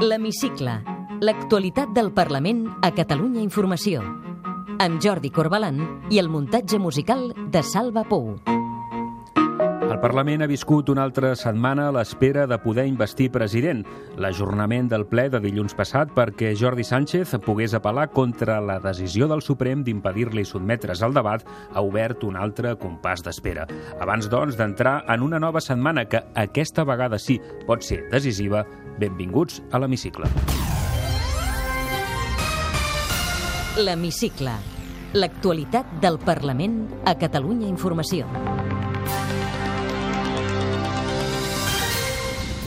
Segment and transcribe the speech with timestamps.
[0.00, 0.76] L'Hemicicle.
[1.26, 4.04] L'actualitat del Parlament a Catalunya Informació.
[4.78, 5.80] Amb Jordi Corbalan
[6.14, 8.36] i el muntatge musical de Salva Pou.
[9.88, 13.80] El Parlament ha viscut una altra setmana a l'espera de poder investir president.
[14.22, 19.42] L'ajornament del ple de dilluns passat perquè Jordi Sánchez pogués apel·lar contra la decisió del
[19.42, 21.42] Suprem d'impedir-li sotmetre's al debat
[21.72, 23.66] ha obert un altre compàs d'espera.
[23.98, 28.62] Abans, doncs, d'entrar en una nova setmana que aquesta vegada sí pot ser decisiva,
[28.98, 30.28] benvinguts a l'Hemicicle.
[33.78, 34.52] L'Hemicicle.
[35.14, 38.26] L'actualitat del Parlament a Catalunya Informació.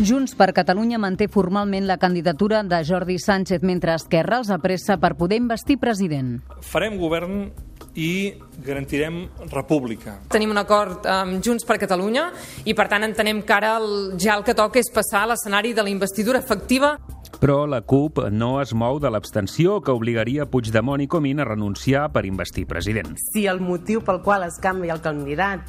[0.01, 5.13] Junts per Catalunya manté formalment la candidatura de Jordi Sánchez mentre Esquerra els apressa per
[5.19, 6.39] poder investir president.
[6.65, 7.51] Farem govern
[7.95, 10.17] i garantirem república.
[10.31, 12.29] Tenim un acord amb Junts per Catalunya
[12.65, 15.73] i per tant entenem que ara el, ja el que toca és passar a l'escenari
[15.73, 16.97] de la investidura efectiva
[17.41, 22.11] però la CUP no es mou de l'abstenció que obligaria Puigdemont i Comín a renunciar
[22.13, 23.15] per investir president.
[23.31, 25.65] Si el motiu pel qual es canvia el candidat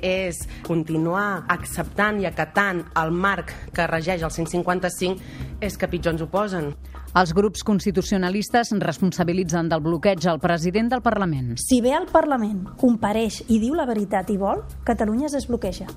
[0.00, 6.24] és continuar acceptant i acatant el marc que regeix el 155 és que pitjor ens
[6.24, 6.72] ho posen.
[7.10, 11.56] Els grups constitucionalistes responsabilitzen del bloqueig al president del Parlament.
[11.58, 15.88] Si ve al Parlament, compareix i diu la veritat i vol, Catalunya es desbloqueja.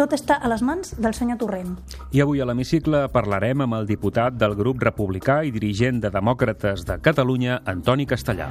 [0.00, 1.76] Tot està a les mans del senyor Torrent.
[2.16, 6.88] I avui a l'hemicicle parlarem amb el diputat del grup republicà i dirigent de Demòcrates
[6.88, 8.48] de Catalunya, Antoni Castellà.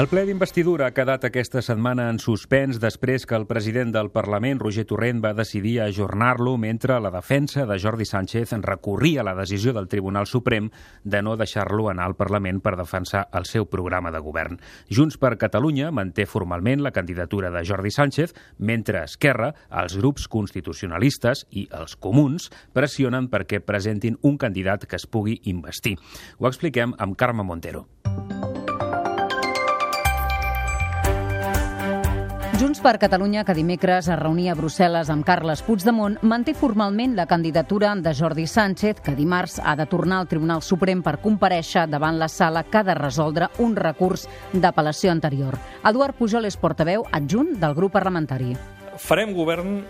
[0.00, 4.56] El ple d'investidura ha quedat aquesta setmana en suspens després que el president del Parlament,
[4.62, 9.90] Roger Torrent, va decidir ajornar-lo mentre la defensa de Jordi Sánchez recorria la decisió del
[9.92, 10.70] Tribunal Suprem
[11.04, 14.56] de no deixar-lo anar al Parlament per defensar el seu programa de govern.
[14.88, 21.44] Junts per Catalunya manté formalment la candidatura de Jordi Sánchez, mentre Esquerra, els grups constitucionalistes
[21.50, 25.98] i els comuns pressionen perquè presentin un candidat que es pugui investir.
[26.38, 27.84] Ho expliquem amb Carme Montero.
[32.60, 37.24] Junts per Catalunya, que dimecres es reunia a Brussel·les amb Carles Puigdemont, manté formalment la
[37.24, 42.20] candidatura de Jordi Sánchez, que dimarts ha de tornar al Tribunal Suprem per compareixer davant
[42.20, 45.56] la sala que ha de resoldre un recurs d'apel·lació anterior.
[45.88, 48.52] Eduard Pujol és portaveu adjunt del grup parlamentari.
[49.00, 49.80] Farem govern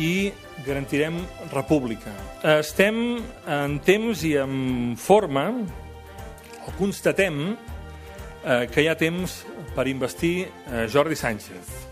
[0.00, 0.32] i
[0.64, 1.20] garantirem
[1.52, 2.16] república.
[2.56, 5.50] Estem en temps i en forma,
[6.64, 9.42] o constatem, eh, que hi ha temps
[9.76, 11.83] per investir eh, Jordi Sánchez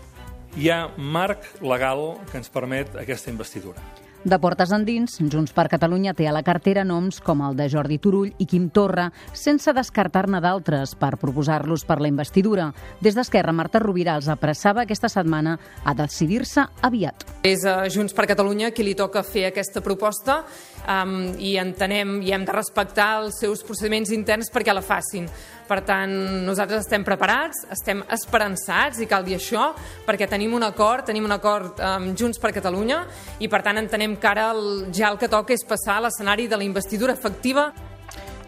[0.57, 3.81] hi ha marc legal que ens permet aquesta investidura.
[4.23, 7.97] De portes endins, Junts per Catalunya té a la cartera noms com el de Jordi
[7.99, 12.69] Turull i Quim Torra, sense descartar-ne d'altres per proposar-los per la investidura.
[13.03, 17.25] Des d'Esquerra, Marta Rovira els apressava aquesta setmana a decidir-se aviat.
[17.43, 20.39] És a Junts per Catalunya qui li toca fer aquesta proposta
[20.87, 25.27] um, i entenem i hem de respectar els seus procediments interns perquè la facin.
[25.73, 26.11] Per tant,
[26.45, 29.71] nosaltres estem preparats, estem esperançats, i cal dir això,
[30.05, 32.99] perquè tenim un acord, tenim un acord amb Junts per Catalunya,
[33.41, 36.45] i per tant entenem que ara el, ja el que toca és passar a l'escenari
[36.51, 37.71] de la investidura efectiva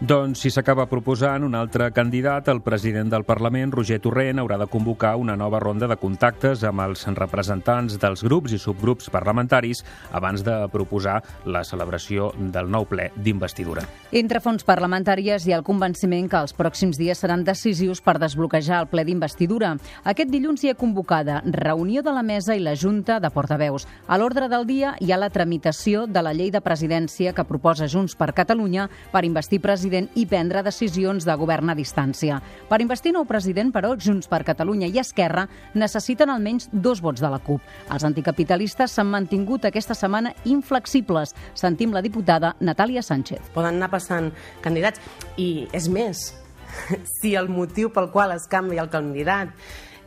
[0.01, 4.67] doncs si s'acaba proposant un altre candidat, el president del Parlament, Roger Torrent, haurà de
[4.67, 10.43] convocar una nova ronda de contactes amb els representants dels grups i subgrups parlamentaris abans
[10.43, 13.85] de proposar la celebració del nou ple d'investidura.
[14.11, 18.81] Entre fons parlamentàries hi ha el convenciment que els pròxims dies seran decisius per desbloquejar
[18.83, 19.77] el ple d'investidura.
[20.03, 23.87] Aquest dilluns hi ha convocada reunió de la mesa i la Junta de Portaveus.
[24.07, 27.87] A l'ordre del dia hi ha la tramitació de la llei de presidència que proposa
[27.87, 32.39] Junts per Catalunya per investir president president i prendre decisions de govern a distància.
[32.69, 37.29] Per investir nou president, però, Junts per Catalunya i Esquerra necessiten almenys dos vots de
[37.29, 37.61] la CUP.
[37.93, 41.35] Els anticapitalistes s'han mantingut aquesta setmana inflexibles.
[41.53, 43.51] Sentim la diputada Natàlia Sánchez.
[43.53, 44.31] Poden anar passant
[44.65, 45.01] candidats
[45.37, 46.31] i és més,
[47.19, 49.53] si el motiu pel qual es canvia el candidat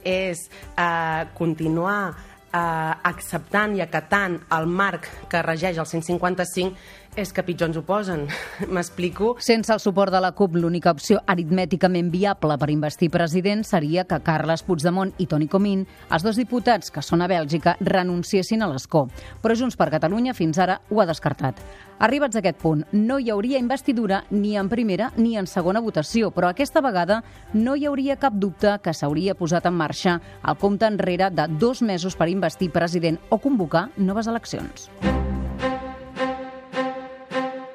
[0.03, 2.17] és eh, continuar
[2.53, 7.83] eh, acceptant i acatant el marc que regeix el 155 és que pitjor ens ho
[7.83, 8.27] posen.
[8.75, 9.33] M'explico?
[9.43, 14.21] Sense el suport de la CUP, l'única opció aritmèticament viable per investir president seria que
[14.25, 15.85] Carles Puigdemont i Toni Comín,
[16.15, 19.09] els dos diputats que són a Bèlgica, renunciessin a l'escó.
[19.43, 21.59] Però Junts per Catalunya fins ara ho ha descartat.
[21.99, 26.31] Arribats a aquest punt, no hi hauria investidura ni en primera ni en segona votació,
[26.31, 27.25] però aquesta vegada
[27.55, 31.83] no hi hauria cap dubte que s'hauria posat en marxa el compte enrere de dos
[31.83, 34.87] mesos per investir president o convocar noves eleccions.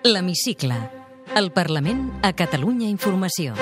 [0.05, 0.75] L'Hemicicle.
[1.33, 3.53] El Parlament a Catalunya Informació.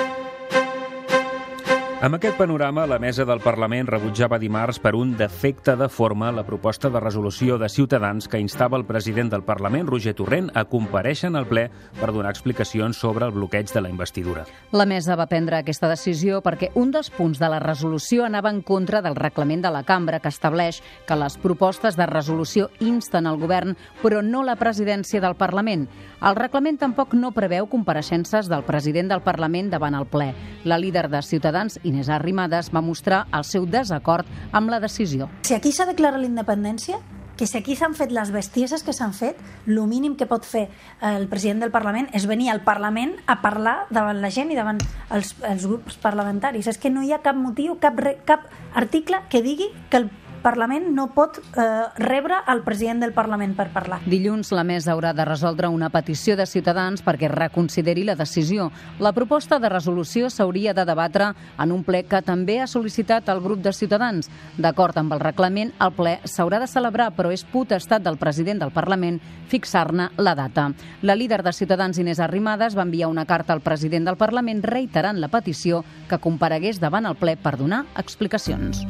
[2.02, 6.42] Amb aquest panorama, la mesa del Parlament rebutjava dimarts per un defecte de forma la
[6.42, 11.28] proposta de resolució de Ciutadans que instava el president del Parlament, Roger Torrent, a compareixer
[11.30, 11.68] en el ple
[12.00, 14.42] per donar explicacions sobre el bloqueig de la investidura.
[14.72, 18.64] La mesa va prendre aquesta decisió perquè un dels punts de la resolució anava en
[18.66, 23.38] contra del reglament de la cambra que estableix que les propostes de resolució insten al
[23.38, 25.86] govern però no la presidència del Parlament.
[26.22, 30.28] El reglament tampoc no preveu compareixences del president del Parlament davant el ple.
[30.62, 35.26] La líder de Ciutadans, Inés Arrimadas, va mostrar el seu desacord amb la decisió.
[35.42, 37.00] Si aquí s'ha declarat la independència,
[37.34, 40.68] que si aquí s'han fet les bestieses que s'han fet, el mínim que pot fer
[41.02, 44.78] el president del Parlament és venir al Parlament a parlar davant la gent i davant
[45.10, 46.70] els, els grups parlamentaris.
[46.70, 47.98] És que no hi ha cap motiu, cap,
[48.30, 48.46] cap
[48.78, 50.10] article que digui que el
[50.42, 51.64] Parlament no pot eh,
[52.02, 54.00] rebre el president del Parlament per parlar.
[54.10, 58.70] Dilluns la mesa haurà de resoldre una petició de Ciutadans perquè reconsideri la decisió.
[58.98, 61.30] La proposta de resolució s'hauria de debatre
[61.62, 64.30] en un ple que també ha sol·licitat el grup de Ciutadans.
[64.58, 68.74] D'acord amb el reglament, el ple s'haurà de celebrar, però és potestat del president del
[68.74, 69.20] Parlament
[69.52, 70.72] fixar-ne la data.
[71.02, 75.22] La líder de Ciutadans, Inés Arrimadas, va enviar una carta al president del Parlament reiterant
[75.22, 78.82] la petició que comparegués davant el ple per donar explicacions.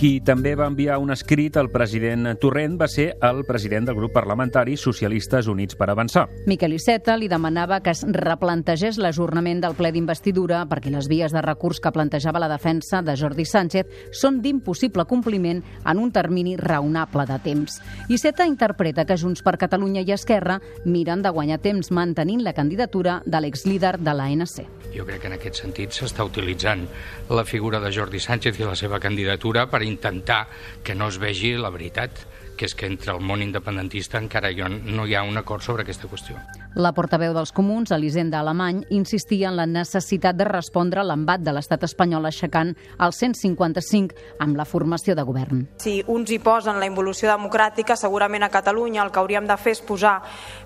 [0.00, 4.14] Qui també va enviar un escrit al president Torrent va ser el president del grup
[4.14, 6.22] parlamentari Socialistes Units per Avançar.
[6.48, 11.42] Miquel Iceta li demanava que es replantegés l'ajornament del ple d'investidura perquè les vies de
[11.44, 17.28] recurs que plantejava la defensa de Jordi Sánchez són d'impossible compliment en un termini raonable
[17.28, 17.76] de temps.
[18.08, 23.20] Iceta interpreta que Junts per Catalunya i Esquerra miren de guanyar temps mantenint la candidatura
[23.26, 24.64] de l'exlíder de l'ANC.
[24.96, 26.88] Jo crec que en aquest sentit s'està utilitzant
[27.28, 30.46] la figura de Jordi Sánchez i la seva candidatura per intentar
[30.86, 32.24] que no es vegi la veritat,
[32.60, 36.10] que és que entre el món independentista encara no hi ha un acord sobre aquesta
[36.10, 36.36] qüestió.
[36.76, 41.54] La portaveu dels comuns, Elisenda Alemany, insistia en la necessitat de respondre a l'embat de
[41.56, 45.64] l'estat espanyol aixecant el 155 amb la formació de govern.
[45.80, 49.74] Si uns hi posen la involució democràtica, segurament a Catalunya el que hauríem de fer
[49.78, 50.18] és posar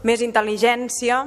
[0.03, 1.23] més intel·ligència,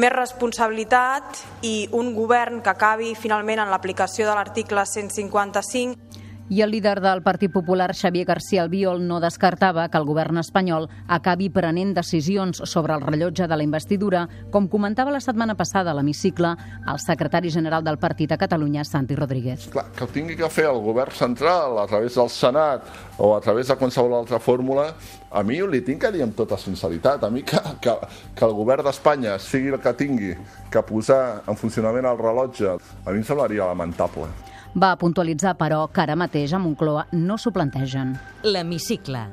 [0.00, 6.17] més responsabilitat i un govern que acabi finalment en l'aplicació de l'article 155
[6.48, 10.88] i el líder del Partit Popular, Xavier García Albiol, no descartava que el govern espanyol
[11.06, 15.96] acabi prenent decisions sobre el rellotge de la investidura, com comentava la setmana passada a
[15.98, 16.54] l'hemicicle
[16.88, 19.68] el secretari general del partit a Catalunya, Santi Rodríguez.
[19.72, 23.40] Clar, que ho tingui que fer el govern central a través del Senat o a
[23.44, 24.92] través de qualsevol altra fórmula,
[25.30, 27.96] a mi li tinc que dir amb tota sinceritat, a mi que, que,
[28.34, 30.34] que el govern d'Espanya sigui el que tingui
[30.72, 34.30] que posar en funcionament el rellotge, a mi em semblaria lamentable.
[34.78, 38.14] Va puntualitzar, però, que ara mateix a Moncloa no s'ho plantegen.
[38.46, 39.24] L'hemicicle.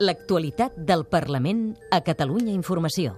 [0.00, 3.16] L'actualitat del Parlament a Catalunya Informació.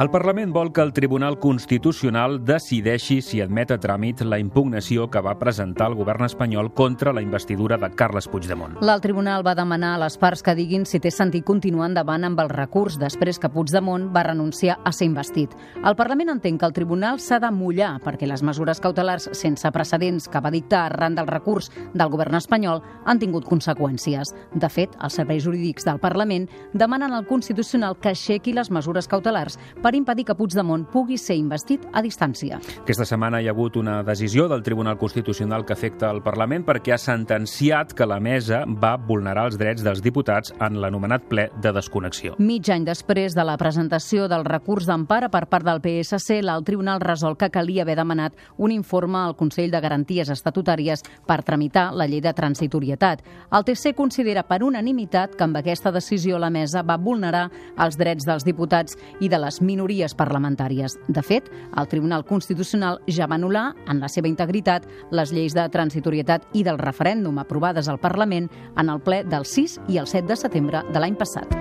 [0.00, 5.20] El Parlament vol que el Tribunal Constitucional decideixi si admet a tràmit la impugnació que
[5.20, 8.78] va presentar el govern espanyol contra la investidura de Carles Puigdemont.
[8.80, 12.40] L'alt tribunal va demanar a les parts que diguin si té sentit continuar endavant amb
[12.40, 15.52] el recurs després que Puigdemont va renunciar a ser investit.
[15.84, 20.30] El Parlament entén que el tribunal s'ha de mullar perquè les mesures cautelars sense precedents
[20.32, 24.32] que va dictar arran del recurs del govern espanyol han tingut conseqüències.
[24.56, 29.60] De fet, els serveis jurídics del Parlament demanen al Constitucional que aixequi les mesures cautelars
[29.82, 32.60] per per impedir que Puigdemont pugui ser investit a distància.
[32.84, 36.94] Aquesta setmana hi ha hagut una decisió del Tribunal Constitucional que afecta el Parlament perquè
[36.94, 41.72] ha sentenciat que la mesa va vulnerar els drets dels diputats en l'anomenat ple de
[41.74, 42.36] desconnexió.
[42.38, 47.02] Mig any després de la presentació del recurs d'empara per part del PSC, l'alt tribunal
[47.02, 52.06] resol que calia haver demanat un informe al Consell de Garanties Estatutàries per tramitar la
[52.06, 53.26] llei de transitorietat.
[53.50, 58.28] El TC considera per unanimitat que amb aquesta decisió la mesa va vulnerar els drets
[58.28, 60.98] dels diputats i de les minories parlamentàries.
[61.08, 61.48] De fet,
[61.78, 66.66] el Tribunal Constitucional ja va anul·lar, en la seva integritat, les lleis de transitorietat i
[66.66, 70.84] del referèndum aprovades al Parlament en el ple del 6 i el 7 de setembre
[70.90, 71.60] de l'any passat.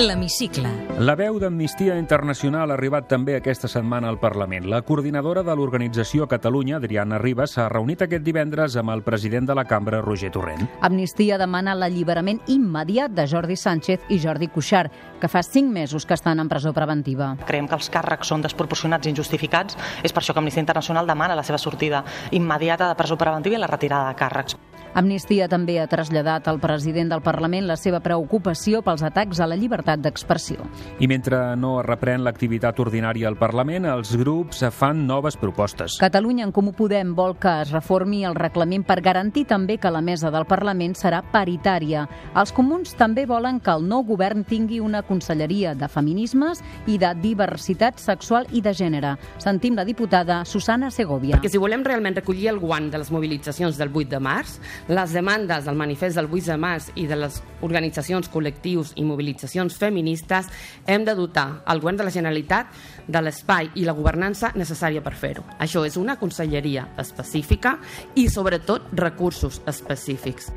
[0.00, 0.70] L'hemicicle.
[1.04, 4.64] La veu d'Amnistia Internacional ha arribat també aquesta setmana al Parlament.
[4.72, 9.50] La coordinadora de l'organització a Catalunya, Adriana Ribas, s'ha reunit aquest divendres amb el president
[9.50, 10.64] de la cambra, Roger Torrent.
[10.80, 16.16] Amnistia demana l'alliberament immediat de Jordi Sánchez i Jordi Cuixart, que fa cinc mesos que
[16.16, 17.34] estan en presó preventiva.
[17.44, 19.76] Creiem que els càrrecs són desproporcionats i injustificats.
[20.02, 23.60] És per això que Amnistia Internacional demana la seva sortida immediata de presó preventiva i
[23.60, 24.56] la retirada de càrrecs.
[24.92, 29.56] Amnistia també ha traslladat al president del Parlament la seva preocupació pels atacs a la
[29.56, 30.62] llibertat llibertat d'expressió.
[31.00, 35.98] I mentre no es reprèn l'activitat ordinària al Parlament, els grups fan noves propostes.
[36.00, 40.00] Catalunya en Comú Podem vol que es reformi el reglament per garantir també que la
[40.00, 42.06] mesa del Parlament serà paritària.
[42.34, 47.12] Els comuns també volen que el nou govern tingui una conselleria de feminismes i de
[47.20, 49.16] diversitat sexual i de gènere.
[49.38, 51.36] Sentim la diputada Susana Segovia.
[51.36, 54.58] Perquè si volem realment recollir el guant de les mobilitzacions del 8 de març,
[54.88, 59.71] les demandes del manifest del 8 de març i de les organitzacions, col·lectius i mobilitzacions
[59.78, 60.48] feministes,
[60.86, 62.72] hem de dotar el govern de la Generalitat
[63.06, 65.44] de l'espai i la governança necessària per fer-ho.
[65.58, 67.78] Això és una conselleria específica
[68.14, 70.52] i, sobretot, recursos específics.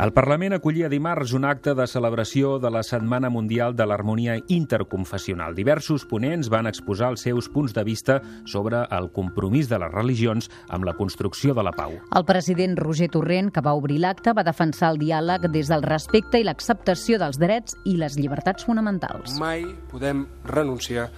[0.00, 5.52] El Parlament acollia dimarts un acte de celebració de la Setmana Mundial de l'Harmonia Interconfessional.
[5.52, 8.14] Diversos ponents van exposar els seus punts de vista
[8.48, 11.92] sobre el compromís de les religions amb la construcció de la pau.
[12.16, 16.40] El president Roger Torrent, que va obrir l'acte, va defensar el diàleg des del respecte
[16.40, 19.36] i l'acceptació dels drets i les llibertats fonamentals.
[19.36, 21.10] Mai podem renunciar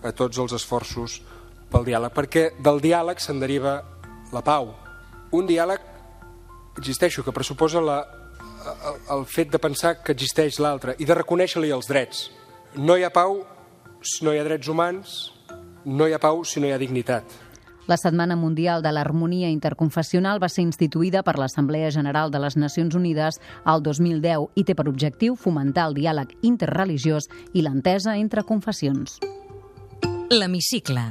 [0.00, 1.18] a tots els esforços
[1.68, 3.82] pel diàleg, perquè del diàleg se'n deriva
[4.32, 4.72] la pau.
[5.36, 5.84] Un diàleg,
[6.80, 7.98] existeixo, que pressuposa la
[8.60, 12.28] el, el fet de pensar que existeix l'altre i de reconèixer-li els drets.
[12.76, 13.42] No hi ha pau
[14.02, 15.32] si no hi ha drets humans,
[15.84, 17.24] no hi ha pau si no hi ha dignitat.
[17.90, 22.94] La Setmana Mundial de l'Harmonia Interconfessional va ser instituïda per l'Assemblea General de les Nacions
[22.94, 29.18] Unides al 2010 i té per objectiu fomentar el diàleg interreligiós i l'entesa entre confessions.
[30.30, 31.10] L'Hemicicle.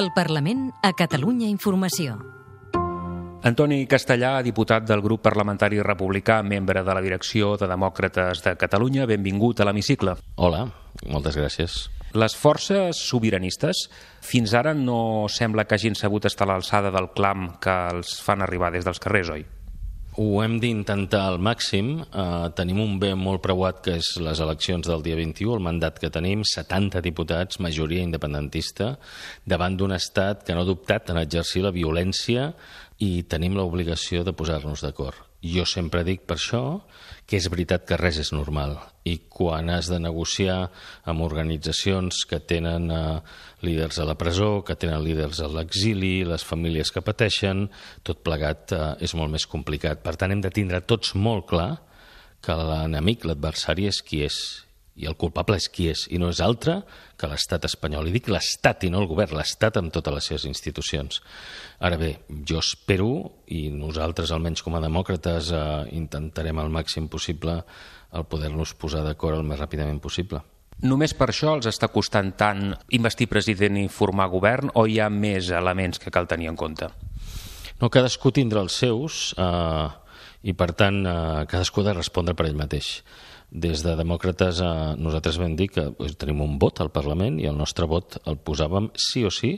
[0.00, 2.33] El Parlament a Catalunya Informació.
[3.44, 9.04] Antoni Castellà, diputat del grup parlamentari republicà, membre de la direcció de Demòcrates de Catalunya,
[9.04, 10.14] benvingut a l'hemicicle.
[10.40, 10.62] Hola,
[11.12, 11.74] moltes gràcies.
[12.16, 13.82] Les forces sobiranistes
[14.24, 18.40] fins ara no sembla que hagin sabut estar a l'alçada del clam que els fan
[18.40, 19.44] arribar des dels carrers, oi?
[20.14, 21.88] Ho hem d'intentar al màxim.
[22.04, 25.98] Uh, tenim un bé molt preuat, que és les eleccions del dia 21, el mandat
[25.98, 28.92] que tenim, 70 diputats, majoria independentista,
[29.44, 32.52] davant d'un estat que no ha dubtat en exercir la violència
[33.02, 35.18] i tenim l'obligació de posar-nos d'acord.
[35.44, 36.80] Jo sempre dic per això
[37.28, 40.70] que és veritat que res és normal i quan has de negociar
[41.04, 43.20] amb organitzacions que tenen eh,
[43.66, 47.66] líders a la presó, que tenen líders a l'exili, les famílies que pateixen,
[48.02, 50.00] tot plegat eh, és molt més complicat.
[50.04, 51.74] Per tant, hem de tindre tots molt clar
[52.44, 54.40] que l'enemic, l'adversari, és qui és
[54.94, 56.78] i el culpable és qui és, i no és altre
[57.18, 58.08] que l'estat espanyol.
[58.08, 61.20] I dic l'estat i no el govern, l'estat amb totes les seves institucions.
[61.82, 62.12] Ara bé,
[62.46, 63.10] jo espero,
[63.50, 65.64] i nosaltres almenys com a demòcrates eh,
[65.98, 67.58] intentarem al màxim possible
[68.14, 70.44] el poder-nos posar d'acord el més ràpidament possible.
[70.82, 75.10] Només per això els està costant tant investir president i formar govern o hi ha
[75.10, 76.90] més elements que cal tenir en compte?
[77.80, 79.86] No, cadascú tindrà els seus eh,
[80.46, 82.98] i per tant eh, cadascú ha de respondre per ell mateix.
[83.54, 84.68] Des de demòcrates eh,
[84.98, 85.86] nosaltres vam dir que
[86.18, 89.54] tenim un vot al Parlament i el nostre vot el posàvem sí o sí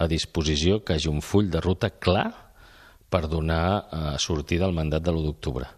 [0.00, 2.30] a disposició que hagi un full de ruta clar
[3.12, 5.68] per donar eh, sortida al mandat de l'1 d'octubre.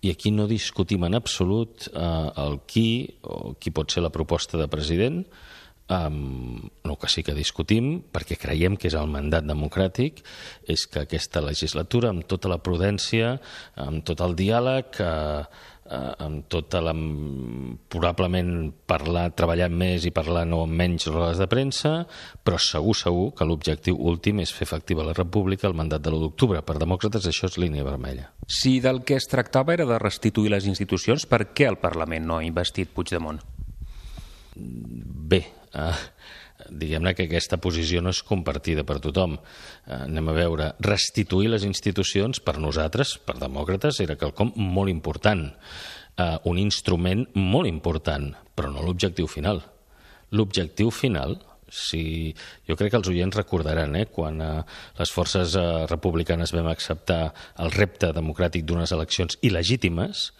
[0.00, 2.00] I aquí no discutim en absolut eh,
[2.46, 2.88] el qui
[3.28, 5.20] o qui pot ser la proposta de president,
[5.86, 10.18] Um, no que sí que discutim, perquè creiem que és el mandat democràtic,
[10.66, 13.36] és que aquesta legislatura, amb tota la prudència,
[13.84, 15.44] amb tot el diàleg, eh,
[15.90, 16.92] eh, amb tota la...
[17.92, 21.92] probablement parlar, treballar més i parlar no amb menys rodes de premsa,
[22.44, 26.22] però segur, segur que l'objectiu últim és fer efectiva la república el mandat de l'1
[26.26, 26.62] d'octubre.
[26.66, 28.30] Per demòcrates això és línia vermella.
[28.46, 32.40] Si del que es tractava era de restituir les institucions, per què el Parlament no
[32.40, 33.40] ha investit Puigdemont?
[34.56, 35.42] Bé,
[35.74, 35.94] eh,
[36.70, 39.36] diguem-ne que aquesta posició no és compartida per tothom.
[39.36, 45.48] Eh, anem a veure, restituir les institucions per nosaltres, per demòcrates, era quelcom molt important,
[46.16, 49.62] eh, un instrument molt important, però no l'objectiu final.
[50.32, 52.34] L'objectiu final si,
[52.66, 54.62] jo crec que els oients recordaran eh, quan eh,
[54.98, 57.32] les forces eh, republicanes vam acceptar
[57.62, 60.30] el repte democràtic d'unes eleccions il·legítimes,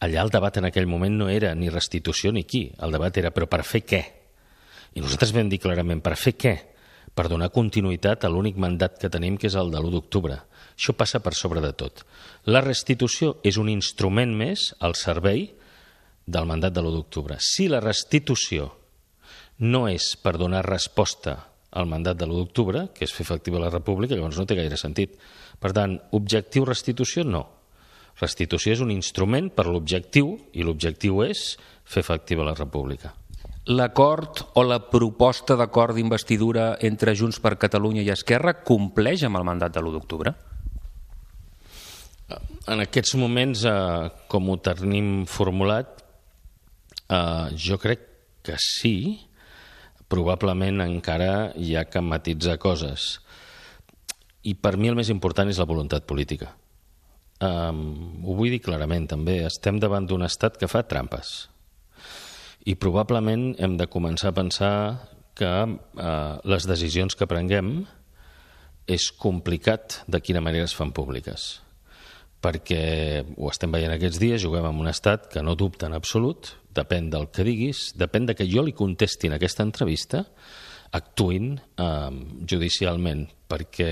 [0.00, 3.34] allà el debat en aquell moment no era ni restitució ni qui, el debat era
[3.34, 4.02] però per fer què?
[4.94, 6.54] I nosaltres vam dir clarament, per fer què?
[7.14, 10.38] Per donar continuïtat a l'únic mandat que tenim, que és el de l'1 d'octubre.
[10.74, 12.02] Això passa per sobre de tot.
[12.46, 15.48] La restitució és un instrument més al servei
[16.26, 17.38] del mandat de l'1 d'octubre.
[17.38, 18.70] Si la restitució
[19.60, 21.36] no és per donar resposta
[21.70, 24.78] al mandat de l'1 d'octubre, que és fer efectiva la república, llavors no té gaire
[24.80, 25.14] sentit.
[25.60, 27.46] Per tant, objectiu restitució, no.
[28.18, 31.54] Restitució és un instrument per l'objectiu, i l'objectiu és
[31.84, 33.14] fer efectiva la república
[33.66, 39.44] l'acord o la proposta d'acord d'investidura entre Junts per Catalunya i Esquerra compleix amb el
[39.44, 40.34] mandat de l'1 d'octubre?
[42.70, 46.00] En aquests moments, eh, com ho tenim formulat,
[47.10, 48.04] Uh, jo crec
[48.46, 49.18] que sí,
[50.06, 53.18] probablement encara hi ha que matitzar coses.
[54.46, 56.52] I per mi el més important és la voluntat política.
[57.42, 59.40] Um, ho vull dir clarament, també.
[59.48, 61.50] Estem davant d'un estat que fa trampes.
[62.68, 64.74] I probablement hem de començar a pensar
[65.38, 67.80] que uh, les decisions que prenguem
[68.90, 71.60] és complicat de quina manera es fan públiques
[72.40, 76.54] perquè ho estem veient aquests dies, juguem amb un estat que no dubta en absolut,
[76.74, 80.24] depèn del que diguis, depèn de que jo li contesti en aquesta entrevista,
[80.96, 82.10] actuïn eh,
[82.48, 83.90] judicialment, perquè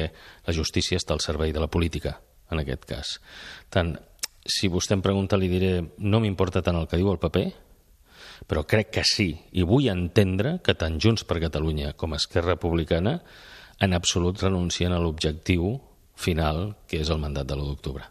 [0.48, 2.16] la justícia està al servei de la política,
[2.50, 3.14] en aquest cas.
[3.70, 3.92] Tant,
[4.48, 7.46] si vostè em pregunta, li diré, no m'importa tant el que diu el paper,
[8.46, 13.18] però crec que sí, i vull entendre que tant Junts per Catalunya com Esquerra Republicana
[13.80, 15.78] en absolut renuncien a l'objectiu
[16.18, 18.08] final, que és el mandat de l'1 d'octubre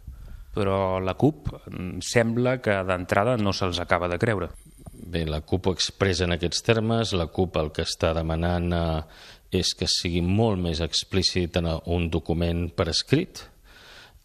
[0.58, 4.50] però la CUP mm, sembla que d'entrada no se'ls acaba de creure.
[4.98, 9.04] Bé, la CUP ho expressa en aquests termes, la CUP el que està demanant eh,
[9.62, 13.44] és que sigui molt més explícit en un document per escrit,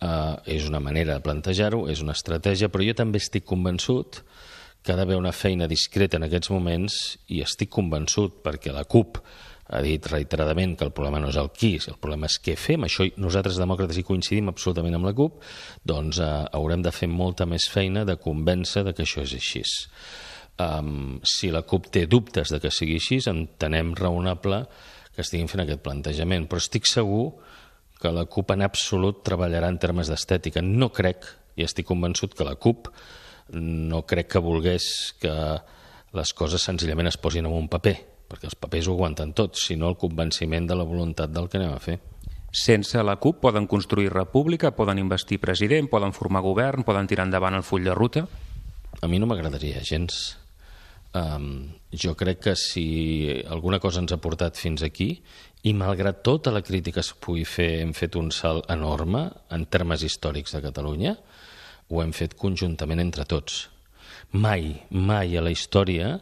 [0.01, 4.31] eh, és una manera de plantejar-ho, és una estratègia, però jo també estic convençut que
[4.91, 6.99] ha d'haver una feina discreta en aquests moments
[7.31, 9.21] i estic convençut perquè la CUP
[9.73, 12.83] ha dit reiteradament que el problema no és el qui, el problema és què fem.
[12.85, 15.39] Això nosaltres demòcrates hi coincidim absolutament amb la CUP,
[15.89, 19.63] doncs eh, haurem de fer molta més feina de convèncer de que això és així.
[20.61, 24.65] Um, si la CUP té dubtes de que sigui així, entenem raonable
[25.15, 27.31] que estiguin fent aquest plantejament, però estic segur
[28.03, 30.61] que la CUP en absolut treballarà en termes d'estètica.
[30.61, 31.25] No crec,
[31.57, 32.91] i estic convençut que la CUP
[33.51, 35.35] no crec que volgués que
[36.13, 37.97] les coses senzillament es posin en un paper
[38.33, 41.75] perquè els papers ho aguanten tot, sinó el convenciment de la voluntat del que anem
[41.75, 41.99] a fer.
[42.53, 47.57] Sense la CUP poden construir república, poden investir president, poden formar govern, poden tirar endavant
[47.57, 48.27] el full de ruta?
[49.01, 50.39] A mi no m'agradaria gens.
[51.13, 55.11] Um, jo crec que si alguna cosa ens ha portat fins aquí
[55.69, 59.67] i malgrat tota la crítica que es pugui fer hem fet un salt enorme en
[59.69, 61.13] termes històrics de Catalunya
[61.93, 63.67] ho hem fet conjuntament entre tots.
[64.33, 66.17] Mai, mai a la història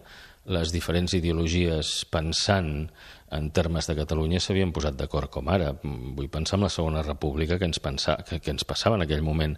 [0.50, 2.88] les diferents ideologies pensant
[3.30, 5.72] en termes de Catalunya s'havien posat d'acord com ara.
[5.82, 9.22] Vull pensar en la Segona República que ens, pensa, que, que ens passava en aquell
[9.22, 9.56] moment.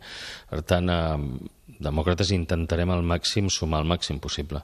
[0.51, 1.51] Per tant, eh,
[1.83, 4.63] demòcrates intentarem al màxim sumar el màxim possible.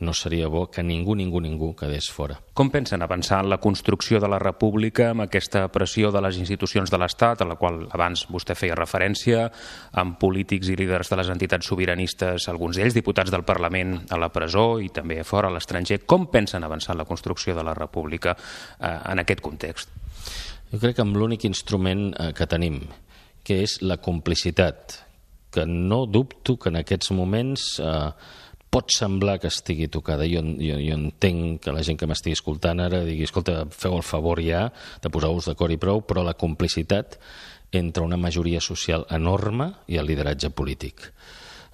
[0.00, 2.38] No seria bo que ningú, ningú, ningú quedés fora.
[2.56, 6.90] Com pensen avançar en la construcció de la república amb aquesta pressió de les institucions
[6.90, 9.50] de l'Estat, a la qual abans vostè feia referència,
[10.00, 14.30] amb polítics i líders de les entitats sobiranistes, alguns d'ells diputats del Parlament a la
[14.32, 16.00] presó i també fora a l'estranger.
[16.08, 18.36] Com pensen avançar en la construcció de la república
[18.80, 19.92] eh, en aquest context?
[20.70, 22.82] Jo crec que amb l'únic instrument eh, que tenim,
[23.46, 25.00] que és la complicitat,
[25.50, 28.10] que no dubto que en aquests moments eh,
[28.70, 30.26] pot semblar que estigui tocada.
[30.30, 34.06] Jo, jo, jo entenc que la gent que m'estigui escoltant ara digui, escolta, feu el
[34.06, 34.68] favor ja
[35.02, 37.18] de posar-vos d'acord i prou, però la complicitat
[37.74, 41.10] entre una majoria social enorme i el lideratge polític.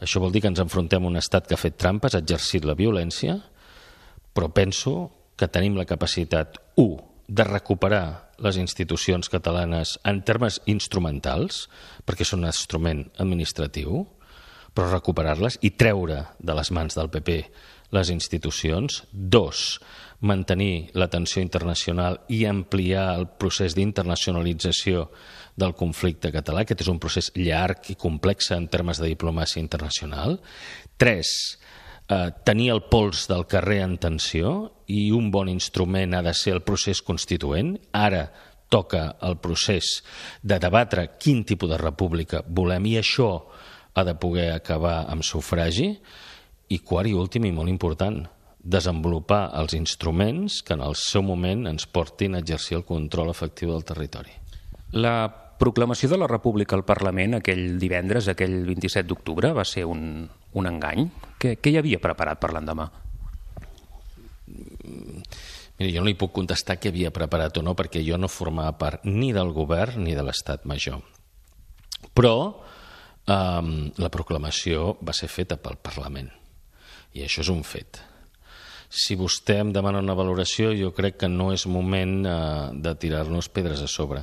[0.00, 2.64] Això vol dir que ens enfrontem a un estat que ha fet trampes, ha exercit
[2.68, 3.38] la violència,
[4.36, 4.96] però penso
[5.36, 6.96] que tenim la capacitat, un,
[7.26, 11.66] de recuperar les institucions catalanes en termes instrumentals,
[12.06, 14.04] perquè són un instrument administratiu,
[14.76, 17.40] però recuperar-les i treure de les mans del PP
[17.96, 19.04] les institucions.
[19.12, 19.78] Dos,
[20.20, 25.08] mantenir l'atenció internacional i ampliar el procés d'internacionalització
[25.56, 26.64] del conflicte català.
[26.64, 30.38] Aquest és un procés llarg i complex en termes de diplomàcia internacional.
[31.00, 31.30] Tres,
[32.08, 34.56] eh, tenir el pols del carrer en tensió
[34.92, 37.76] i un bon instrument ha de ser el procés constituent.
[37.92, 38.26] Ara
[38.68, 40.02] toca el procés
[40.42, 43.30] de debatre quin tipus de república volem i això
[43.96, 45.92] ha de poder acabar amb sufragi.
[46.68, 48.24] I quart i últim i molt important,
[48.58, 53.70] desenvolupar els instruments que en el seu moment ens portin a exercir el control efectiu
[53.70, 54.34] del territori.
[54.98, 60.26] La proclamació de la República al Parlament aquell divendres, aquell 27 d'octubre, va ser un,
[60.54, 61.08] un engany?
[61.40, 62.88] Què, què hi havia preparat per l'endemà?
[65.76, 68.76] Mira, jo no li puc contestar què havia preparat o no, perquè jo no formava
[68.80, 71.02] part ni del govern ni de l'estat major.
[72.16, 76.30] Però um, la proclamació va ser feta pel Parlament,
[77.12, 78.00] i això és un fet.
[78.88, 82.36] Si vostè em demana una valoració, jo crec que no és moment uh,
[82.72, 84.22] de tirar-nos pedres a sobre.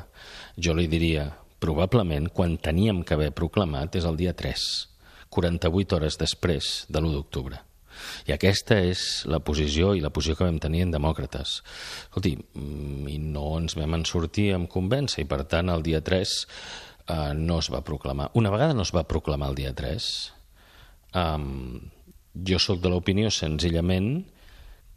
[0.56, 1.28] Jo li diria,
[1.64, 4.64] probablement, quan teníem que haver proclamat és el dia 3
[5.34, 7.58] 48 hores després de l'1 d'octubre.
[8.28, 11.60] I aquesta és la posició i la posició que vam tenir en demòcrates.
[12.08, 16.02] Escolti, mm, i no ens vam en sortir amb convèncer i per tant el dia
[16.02, 16.36] 3
[17.08, 18.32] eh, no es va proclamar.
[18.34, 20.10] Una vegada no es va proclamar el dia 3,
[21.14, 21.38] eh,
[22.34, 24.24] Jo sóc de l'opinió senzillament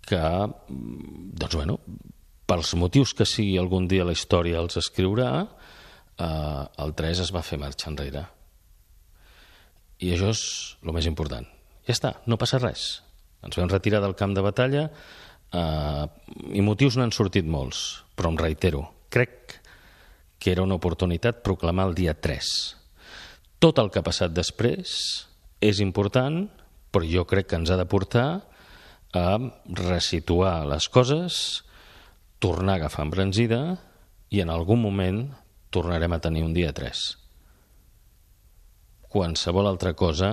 [0.06, 0.22] que,
[0.70, 1.80] doncs bueno,
[2.46, 7.44] pels motius que sigui algun dia la història els escriurà, eh, el 3 es va
[7.46, 8.24] fer marxa enrere.
[9.98, 10.42] I això és
[10.84, 11.46] el més important.
[11.86, 12.86] Ja està, no passa res.
[13.46, 16.04] Ens vam retirar del camp de batalla eh,
[16.54, 19.60] i motius n'han sortit molts, però em reitero, crec
[20.38, 22.50] que era una oportunitat proclamar el dia 3.
[23.62, 24.90] Tot el que ha passat després
[25.64, 26.44] és important,
[26.92, 28.28] però jo crec que ens ha de portar
[29.16, 29.38] a
[29.72, 31.64] resituar les coses,
[32.38, 33.60] tornar a agafar embranzida
[34.30, 35.22] i en algun moment
[35.72, 37.04] tornarem a tenir un dia 3.
[39.08, 40.30] Qualsevol altra cosa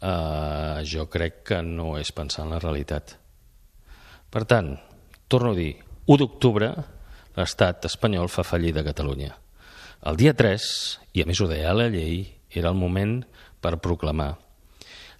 [0.00, 3.16] eh, jo crec que no és pensar en la realitat.
[4.30, 4.74] Per tant,
[5.28, 5.72] torno a dir,
[6.06, 6.70] 1 d'octubre
[7.36, 9.32] l'estat espanyol fa fallida a Catalunya.
[10.06, 10.66] El dia 3,
[11.16, 13.22] i a més ho deia la llei, era el moment
[13.60, 14.36] per proclamar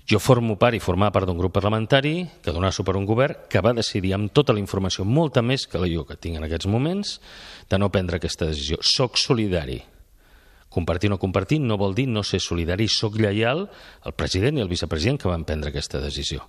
[0.07, 3.49] jo formo part i formar part d'un grup parlamentari que dona suport a un govern
[3.51, 6.47] que va decidir amb tota la informació, molta més que la jo que tinc en
[6.47, 7.17] aquests moments,
[7.69, 8.79] de no prendre aquesta decisió.
[8.81, 9.81] Soc solidari.
[10.71, 12.87] Compartir o no compartir no vol dir no ser solidari.
[12.87, 13.65] Soc lleial
[14.05, 16.47] al president i al vicepresident que van prendre aquesta decisió.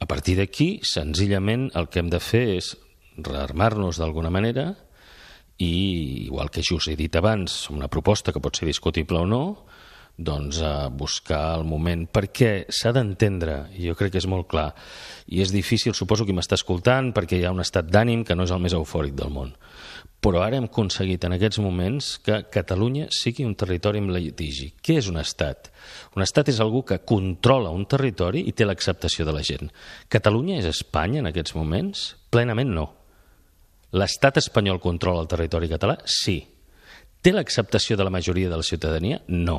[0.00, 2.74] A partir d'aquí, senzillament, el que hem de fer és
[3.18, 4.70] rearmar-nos d'alguna manera
[5.58, 9.42] i, igual que jo he dit abans, una proposta que pot ser discutible o no,
[10.16, 14.70] doncs a buscar el moment, perquè s'ha d'entendre, jo crec que és molt clar,
[15.28, 18.44] i és difícil, suposo que m'està escoltant, perquè hi ha un estat d'ànim que no
[18.44, 19.54] és el més eufòric del món.
[20.20, 24.68] Però ara hem aconseguit en aquests moments que Catalunya sigui un territori amb litigi.
[24.76, 25.70] Què és un estat?
[26.12, 29.72] Un estat és algú que controla un territori i té l'acceptació de la gent.
[30.12, 32.04] Catalunya és Espanya en aquests moments?
[32.28, 32.90] Plenament no.
[33.96, 35.96] L'estat espanyol controla el territori català?
[36.04, 36.36] Sí.
[37.20, 39.22] Té l'acceptació de la majoria de la ciutadania?
[39.26, 39.58] No.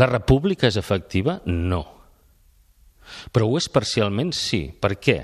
[0.00, 1.40] La república és efectiva?
[1.46, 1.82] No.
[3.32, 4.32] Però ho és parcialment?
[4.32, 4.66] Sí.
[4.72, 5.18] Per què?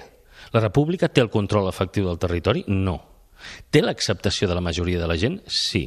[0.53, 2.65] La república té el control efectiu del territori?
[2.69, 2.99] No.
[3.71, 5.41] Té l'acceptació de la majoria de la gent?
[5.49, 5.87] Sí.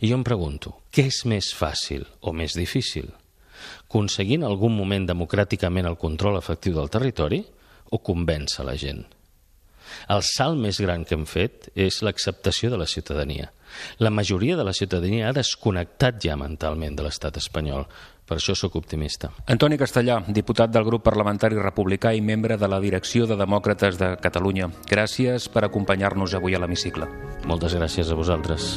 [0.00, 3.08] I jo em pregunto, què és més fàcil o més difícil?
[3.86, 7.42] Aconseguir en algun moment democràticament el control efectiu del territori
[7.92, 9.04] o convèncer la gent?
[10.12, 13.52] El salt més gran que hem fet és l'acceptació de la ciutadania.
[13.98, 17.86] La majoria de la ciutadania ha desconnectat ja mentalment de l'estat espanyol.
[18.22, 19.32] Per això sóc optimista.
[19.50, 24.14] Antoni Castellà, diputat del grup parlamentari republicà i membre de la direcció de Demòcrates de
[24.22, 24.70] Catalunya.
[24.88, 27.10] Gràcies per acompanyar-nos avui a l'hemicicle.
[27.50, 28.76] Moltes gràcies a vosaltres.